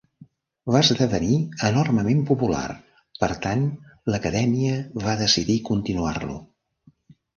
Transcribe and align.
Va 0.75 0.79
esdevenir 0.85 1.35
enormement 1.67 2.23
popular, 2.31 2.63
per 3.25 3.31
tant 3.45 3.69
l'Acadèmia 4.15 4.81
va 5.05 5.15
decidir 5.21 5.59
continuar-lo. 5.69 6.41